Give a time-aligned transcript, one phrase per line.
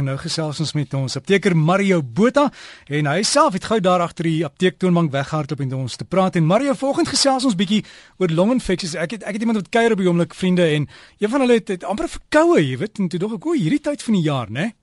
[0.00, 2.46] En nou gesels ons met ons apteker Mario Botha
[2.88, 6.46] en hy self het gou daar agter die apteektoonbank weggehardloop en ons te praat en
[6.48, 7.82] Mario vanoggend gesels ons bietjie
[8.16, 8.96] oor longinfeksies.
[8.96, 10.88] Ek het ek het iemand wat kuier op die oomblik vriende en
[11.20, 13.82] een van hulle het, het amper verkoue, jy weet, en toe dog ek o, hierdie
[13.90, 14.70] tyd van die jaar, né?
[14.70, 14.79] Nee?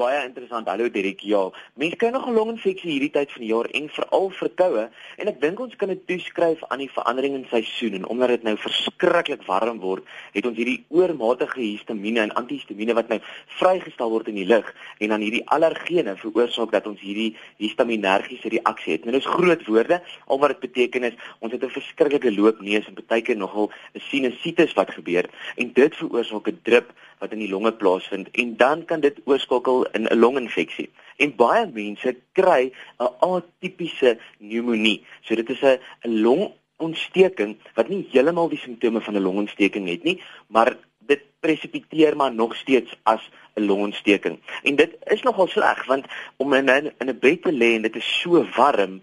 [0.00, 0.68] Baie interessant.
[0.70, 1.20] Hallo Dirk.
[1.28, 1.42] Ja,
[1.76, 4.84] mense kry nog 'n longinfeksie hierdie tyd van die jaar en veral verkoue
[5.20, 8.42] en ek dink ons kan dit toeskryf aan die verandering in seisoen en omdat dit
[8.42, 13.20] nou verskriklik warm word, het ons hierdie oormatige histamiene en antihistamiene wat nou
[13.60, 18.92] vrygestel word in die lug en dan hierdie allergene veroorsaak dat ons hierdie histaminergiese reaksie
[18.92, 19.04] het.
[19.04, 20.00] Nou dis groot woorde.
[20.26, 24.00] Al wat dit beteken is ons het 'n verskriklike loopneus en baie keer nogal 'n
[24.00, 26.88] sinusitis wat gebeur en dit veroorsaak 'n drup
[27.20, 30.90] wat in die longe plaasvind en dan kan dit oorskakel in 'n longinfeksie.
[31.16, 35.04] En baie mense kry 'n atipiese pneumonie.
[35.20, 40.02] So dit is 'n 'n longontsteking wat nie heeltemal die simptome van 'n longontsteking het
[40.02, 44.38] nie, maar dit presipiteer maar nog steeds as 'n longontsteking.
[44.62, 47.82] En dit is nogal sleg want om in 'n in 'n bed te lê en
[47.82, 49.02] dit is so warm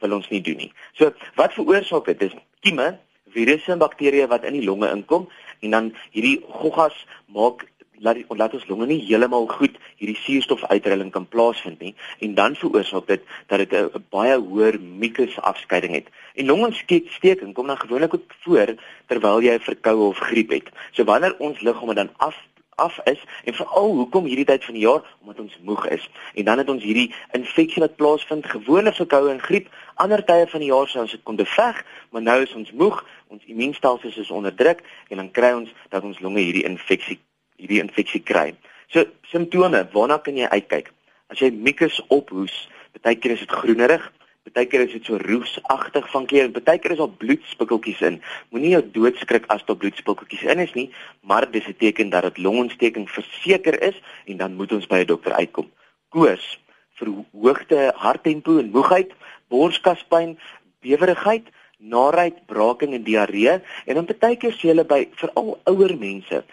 [0.00, 0.72] wil ons nie doen nie.
[0.92, 2.18] So wat veroorsaak dit?
[2.18, 2.98] Dis kieme,
[3.34, 5.28] virusse en bakterieë wat in die longe inkom
[5.64, 7.64] en dan hierdie goggas maak
[7.98, 11.94] laat die laat ons longe nie heeltemal goed hierdie suurstofuitreiling kan plaasvind nie
[12.26, 16.08] en dan veroorsaak dit dat dit 'n baie hoër mucus afskeiding het.
[16.34, 18.74] En longontsteking kom dan gewoonlik ook voor
[19.06, 20.68] terwyl jy 'n verkoue of griep het.
[20.92, 22.36] So wanneer ons liggame dan af
[22.76, 26.44] af is en veral hoekom hierdie tyd van die jaar omdat ons moeg is en
[26.44, 30.70] dan het ons hierdie infeksie wat plaasvind gewone verkoue en griep ander tye van die
[30.72, 34.82] jaar sou ons dit kon beveg maar nou is ons moeg ons immuunstelsel is onderdruk
[35.08, 37.20] en dan kry ons dat ons longe hierdie infeksie
[37.56, 38.54] hierdie infeksie kry
[38.92, 40.92] so simptome waarna kan jy uitkyk
[41.28, 42.68] as jy mucus ophoes
[43.02, 44.12] baie keer is dit groenerig
[44.44, 48.18] Partykeer is dit so roesagtig van kleur, partykeer is daar bloedspikkeltjies in.
[48.52, 50.90] Moenie jou doodskrik as daar bloedspikkeltjies in is nie,
[51.24, 53.96] maar dis 'n teken dat dit longontsteking verseker is
[54.26, 55.70] en dan moet ons by 'n dokter uitkom.
[56.08, 56.60] Koors,
[57.00, 59.12] verhoogde harttempo en moegheid,
[59.48, 60.38] borskaspyn,
[60.80, 66.44] bewerigheid, naait, braaking en diarree en dan partykeer sê hulle by veral ouer mense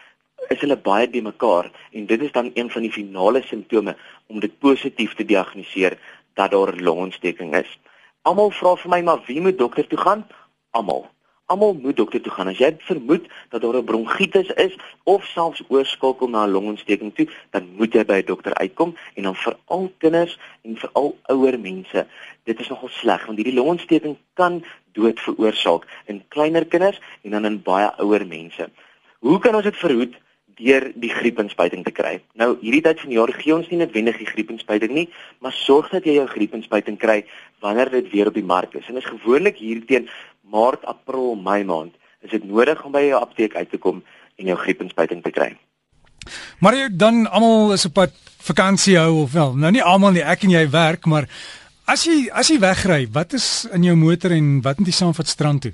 [0.49, 3.95] is hulle baie by mekaar en dit is dan een van die finale simptome
[4.27, 5.97] om dit positief te diagnoseer
[6.33, 7.79] dat daar longontsteking is.
[8.21, 10.27] Almal vra vir my maar wie moet dokter toe gaan?
[10.71, 11.07] Almal.
[11.51, 12.47] Almal moet dokter toe gaan.
[12.47, 17.27] As jy vermoed dat daar 'n bronkietis is of selfs oorskakel na 'n longontsteking toe,
[17.51, 22.07] dan moet jy by 'n dokter uitkom en dan veral kinders en veral ouer mense.
[22.43, 27.45] Dit is nogal sleg want hierdie longontsteking kan dood veroorsaak in kleiner kinders en dan
[27.45, 28.69] in baie ouer mense.
[29.19, 30.15] Hoe kan ons dit verhoed?
[30.57, 32.19] Deur die griepinspuiting te kry.
[32.39, 35.07] Nou hierdie tyd van die jaar gee ons nie noodwendig die griepinspuiting nie,
[35.39, 37.21] maar sorg dat jy jou griepinspuiting kry
[37.61, 38.87] wanneer dit weer op die mark is.
[38.87, 40.09] En dit is gewoonlik hier teen
[40.51, 41.93] Maart, April, Mei maand.
[42.21, 44.03] Is dit nodig om by jou apteek uit te kom
[44.37, 45.53] en jou griepinspuiting te kry?
[46.61, 49.55] Maar jy dan almal is op pad vakansie hou of wel.
[49.57, 51.27] Nou nie almal nie, ek en jy werk, maar
[51.89, 55.29] as jy as jy wegry, wat is in jou motor en wat moet jy saamvat
[55.29, 55.73] strand toe?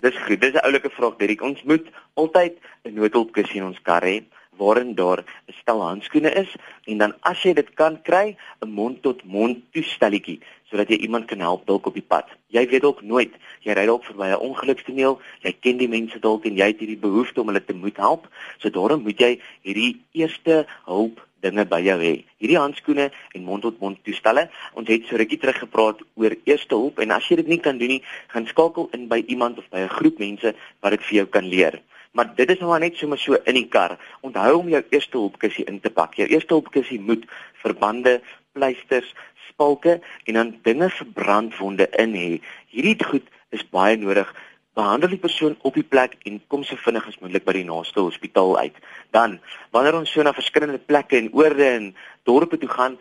[0.00, 0.40] Dis goed.
[0.40, 1.42] Dis 'n oulike vraag, Derek.
[1.42, 4.24] Ons moet altyd 'n noodhulpkussie in ons kar hê
[4.56, 6.56] waarin daar 'n stel handskoene is
[6.86, 10.40] en dan as jy dit kan kry, 'n mond-tot-mond toestelletjie
[10.70, 12.26] sodat jy iemand kan help dalk op die pad.
[12.50, 16.44] Jy weet ook nooit, jy ry dalk verby 'n ongelukstoneel, jy ken die mense dalk
[16.44, 18.28] en jy het hierdie behoefte om hulle te moet help.
[18.58, 22.24] So daarom moet jy hierdie eerste hulp dinge by jou hê.
[22.38, 24.48] Hierdie handskoene en mond-tot-mond toestelle.
[24.74, 27.78] Ons het so rukkie terug gepraat oor eerste hulp en as jy dit nie kan
[27.78, 31.16] doen nie, gaan skakel in by iemand of by 'n groep mense wat dit vir
[31.16, 31.80] jou kan leer.
[32.16, 33.98] Maar dit is nou maar net sommer so in die kar.
[34.24, 36.16] Onthou om jou eerste hulpkussie in te pak.
[36.16, 37.26] Jou eerste hulpkussie moet
[37.60, 38.20] verbande,
[38.56, 39.12] pleisters,
[39.50, 42.30] spalke en dan dinge vir brandwonde in hê.
[42.72, 44.32] Hierdie goed is baie nodig
[44.76, 48.02] behandel die persoon op die plek en kom so vinnig as moontlik by die naaste
[48.04, 48.76] hospitaal uit.
[49.16, 49.38] Dan,
[49.72, 51.86] wanneer ons so na verskillende plekke en oorde en
[52.28, 52.98] dorpe toe gaan,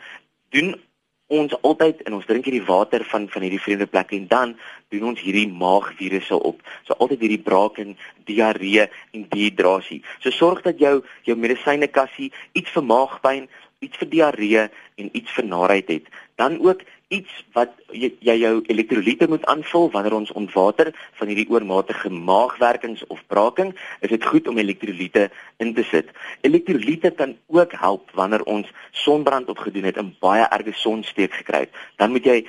[0.56, 0.76] doen
[1.28, 4.54] ons altyd en ons drink hierdie water van van hierdie vreemde plekke en dan
[4.94, 6.62] doen ons hierdie maagvirusse op.
[6.86, 7.96] So altyd hierdie braaking,
[8.30, 10.04] diarree en dehydrasie.
[10.22, 13.50] So sorg dat jou jou medisynekassie iets vir maagpyn,
[13.82, 14.68] iets vir diarree
[15.02, 16.06] en iets vir naait het.
[16.38, 21.48] Dan ook iets wat jy, jy jou elektrolyte moet aanvul wanneer ons ontwater van hierdie
[21.54, 25.28] oormatige maagwerkings of braaking, is dit goed om elektrolyte
[25.62, 26.10] in te sit.
[26.42, 31.78] Elektrolyte kan ook help wanneer ons sonbrand opgedoen het en baie erge sonsteek gekry het.
[32.02, 32.40] Dan moet jy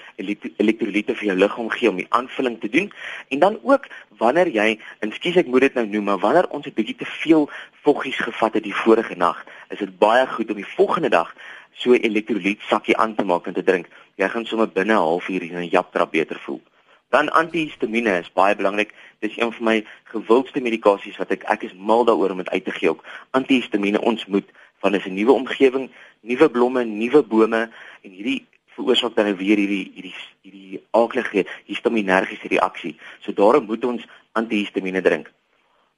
[0.56, 2.88] elektrolyte vir jou liggaam gee om die aanvulling te doen.
[3.28, 6.72] En dan ook wanneer jy, ekskuus ek moet dit nou noem, maar wanneer ons 'n
[6.72, 7.50] bietjie te veel
[7.84, 11.34] voggies gevat het die vorige nag, is dit baie goed om die volgende dag
[11.76, 13.88] so elektrolyt sakkie aan te maak en te drink.
[14.16, 16.62] Jy gaan sommer binne 'n halfuur in 'n japtrap beter voel.
[17.10, 18.94] Dan antihistamiene is baie belangrik.
[19.18, 22.64] Dis een van my gewildste medikasies wat ek ek is mal daaroor om dit uit
[22.64, 23.04] te gee ook.
[23.30, 24.48] Antihistamiene ons moet
[24.94, 25.90] is 'n nuwe omgewing,
[26.20, 27.70] nuwe blomme, nuwe bome
[28.02, 32.96] en hierdie veroorsaak dan nou weer hierdie hierdie hierdie aaklige histaminergiese reaksie.
[33.20, 35.32] So daarom moet ons antihistamiene drink.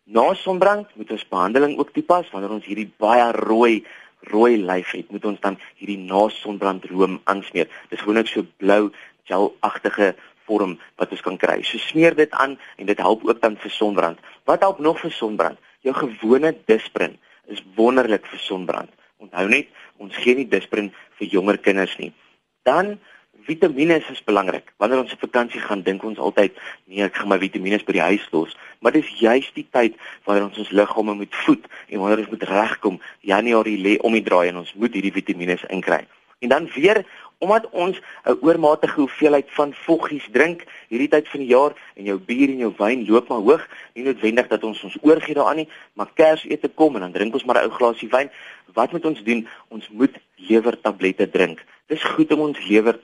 [0.04, 3.84] Na sonbrand moet ons behandeling ook toepas wanneer ons hierdie baie rooi
[4.20, 7.69] rooi lyf het, moet ons dan hierdie nasonbrandroom aansmeer.
[7.91, 8.91] Dis gewoonlik so blou
[9.29, 10.15] gelagtige
[10.49, 11.61] vorm wat ons kan kry.
[11.62, 14.20] So smeer dit aan en dit help ook dan vir sonbrand.
[14.49, 15.59] Wat help nog vir sonbrand?
[15.87, 17.19] Jou gewone disprin
[17.53, 18.91] is wonderlik vir sonbrand.
[19.19, 19.69] Onthou net,
[19.99, 22.12] ons gee nie disprin vir jonger kinders nie.
[22.69, 22.99] Dan
[23.46, 24.73] Vitamiene is belangrik.
[24.76, 28.05] Wanneer ons op vakansie gaan, dink ons altyd, nee, ek gaan my vitamiene by die
[28.11, 29.96] huis los, maar dis juist die tyd
[30.26, 33.00] wanneer ons ons liggame moet voed en wanneer ons moet regkom.
[33.20, 36.05] Januarie lê om die draai en ons moet hierdie vitamiene inkry.
[36.38, 37.05] En dan weer
[37.38, 42.19] omdat ons 'n oormatige hoeveelheid van voggies drink hierdie tyd van die jaar en jou
[42.19, 45.69] bier en jou wyn loop maar hoog, nie noodwendig dat ons ons oorgee daaraan nie,
[45.93, 48.31] maar Kersete kom en dan drink ons maar 'n ou glasie wyn.
[48.75, 49.49] Wat moet ons doen?
[49.69, 51.64] Ons moet lewertablette drink.
[51.87, 52.99] Dis goed om ons lewer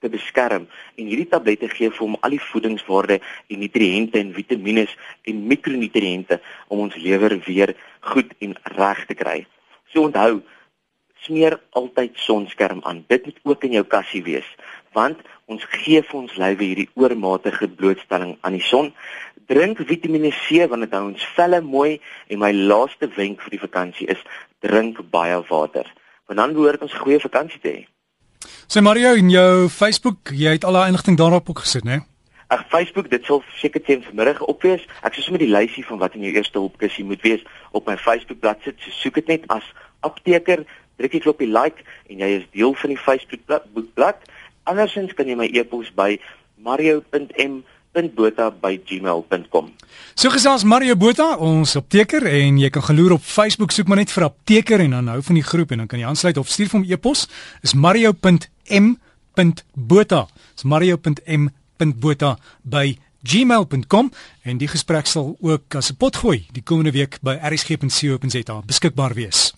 [0.00, 0.66] te beskerm
[0.96, 4.86] en hierdie tablette gee vir hom al die voedingswaarde en nutriënte en vitamiene
[5.30, 7.74] en mikronutriënte om ons lewer weer
[8.12, 9.38] goed en reg te kry.
[9.92, 10.42] So onthou,
[11.26, 13.04] smeer altyd sonskerm aan.
[13.08, 14.48] Dit moet ook in jou kassie wees
[14.96, 15.18] want
[15.52, 18.94] ons gee vir ons lywe hierdie oormatige blootstelling aan die son.
[19.50, 21.98] Drink Vitamiene C want dit hou ons velle mooi
[22.32, 24.22] en my laaste wenk vir die vakansie is
[24.64, 25.84] drink baie water.
[26.26, 27.84] Want dan behoort ons goeie vakansie te hê.
[28.66, 32.02] Sê Mario in jou Facebook, jy het al daai inligting daarop ook gesit, né?
[32.48, 34.82] Ag Facebook, dit sal seker teen vanmiddag op wees.
[35.02, 37.42] Ek sê sommer die lysie van wat in jou eerste hulpkussie moet wees
[37.72, 38.74] op my Facebook bladsy.
[38.82, 39.66] So soek dit net as
[40.06, 40.62] apteker,
[40.96, 43.40] druk die like en jy is deel van die Facebook
[43.94, 44.22] blad.
[44.64, 46.18] Andersins kan jy my e-pos by
[46.58, 47.62] mario.m
[48.14, 49.72] bota@gmail.com.
[50.14, 54.12] So gesels Mario Botha, ons apteker en jy kan geloer op Facebook soek maar net
[54.12, 56.68] vir apteker en dan hou van die groep en dan kan jy aansluit of stuur
[56.68, 57.28] vir hom e-pos
[57.62, 58.20] is mario.m.bota.
[60.54, 66.92] Dis mario.m.bota by gmail.com en die gesprek sal ook as 'n pot gooi die komende
[66.92, 69.56] week by rsg.co.za beskikbaar wees.